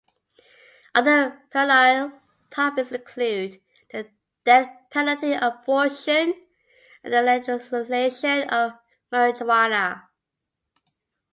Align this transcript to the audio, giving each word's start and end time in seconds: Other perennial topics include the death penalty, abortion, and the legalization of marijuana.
Other 0.95 1.43
perennial 1.51 2.19
topics 2.49 2.91
include 2.91 3.61
the 3.91 4.09
death 4.43 4.75
penalty, 4.89 5.33
abortion, 5.33 6.33
and 7.03 7.13
the 7.13 7.21
legalization 7.21 8.49
of 8.49 8.79
marijuana. 9.13 10.07